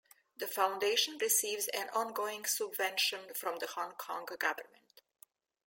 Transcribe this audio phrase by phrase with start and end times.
[0.35, 5.03] The foundation receives an ongoing subvention from the Hong Kong Government.